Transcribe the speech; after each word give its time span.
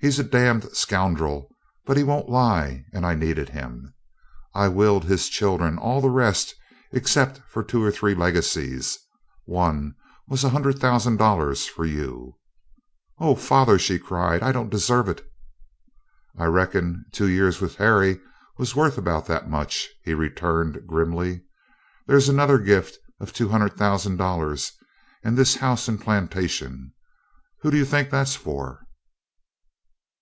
He's 0.00 0.20
a 0.20 0.22
damned 0.22 0.62
scoundrel; 0.76 1.50
but 1.84 1.96
he 1.96 2.04
won't 2.04 2.28
lie, 2.28 2.84
and 2.92 3.04
I 3.04 3.16
needed 3.16 3.48
him. 3.48 3.92
I 4.54 4.68
willed 4.68 5.02
his 5.02 5.28
children 5.28 5.76
all 5.76 6.00
the 6.00 6.08
rest 6.08 6.54
except 6.92 7.40
two 7.66 7.82
or 7.82 7.90
three 7.90 8.14
legacies. 8.14 8.96
One 9.44 9.96
was 10.28 10.44
one 10.44 10.52
hundred 10.52 10.78
thousand 10.78 11.16
dollars 11.16 11.66
for 11.66 11.84
you" 11.84 12.36
"Oh, 13.18 13.34
father!" 13.34 13.76
she 13.76 13.98
cried. 13.98 14.40
"I 14.40 14.52
don't 14.52 14.70
deserve 14.70 15.08
it." 15.08 15.26
"I 16.38 16.44
reckon 16.44 17.04
two 17.10 17.26
years 17.28 17.60
with 17.60 17.74
Harry 17.74 18.20
was 18.56 18.76
worth 18.76 18.98
about 18.98 19.26
that 19.26 19.50
much," 19.50 19.88
he 20.04 20.14
returned 20.14 20.86
grimly. 20.86 21.28
"Then 21.38 21.42
there's 22.06 22.28
another 22.28 22.60
gift 22.60 22.96
of 23.18 23.32
two 23.32 23.48
hundred 23.48 23.76
thousand 23.76 24.16
dollars 24.16 24.70
and 25.24 25.36
this 25.36 25.56
house 25.56 25.88
and 25.88 26.00
plantation. 26.00 26.92
Whom 27.62 27.72
do 27.72 27.76
you 27.78 27.84
think 27.84 28.10
that's 28.10 28.36
for?" 28.36 28.84